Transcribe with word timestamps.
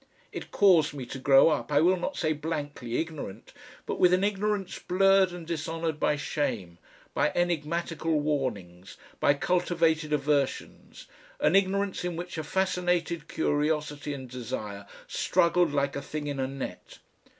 It 0.31 0.49
caused 0.49 0.95
me 0.95 1.05
to 1.05 1.19
grow 1.19 1.49
up, 1.49 1.71
I 1.71 1.79
will 1.79 1.95
not 1.95 2.17
say 2.17 2.33
blankly 2.33 2.97
ignorant, 2.97 3.53
but 3.85 3.99
with 3.99 4.13
an 4.13 4.23
ignorance 4.23 4.79
blurred 4.79 5.31
and 5.31 5.45
dishonoured 5.45 5.99
by 5.99 6.15
shame, 6.15 6.79
by 7.13 7.31
enigmatical 7.35 8.19
warnings, 8.19 8.97
by 9.19 9.35
cultivated 9.35 10.11
aversions, 10.11 11.05
an 11.39 11.55
ignorance 11.55 12.03
in 12.03 12.15
which 12.15 12.39
a 12.39 12.43
fascinated 12.43 13.27
curiosity 13.27 14.11
and 14.11 14.27
desire 14.31 14.87
struggled 15.07 15.71
like 15.71 15.95
a 15.95 16.01
thing 16.01 16.25
in 16.25 16.39
a 16.39 16.47
net. 16.47 16.97